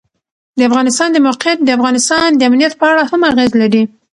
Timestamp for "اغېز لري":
3.31-3.83